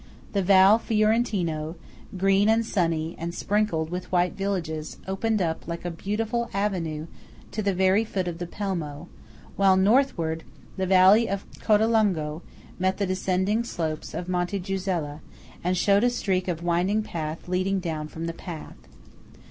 [0.33, 1.75] The Val Fiorentino,
[2.17, 7.05] green and sunny and sprinkled with white villages, opened up, like a beautiful avenue,
[7.51, 9.09] to the very foot of the Pelmo;
[9.57, 10.43] while northward,
[10.75, 12.41] the valley of Codalunga
[12.79, 15.19] met the descending slopes of Monte Gusella,
[15.63, 18.73] and showed a streak of winding path leading down from the pass.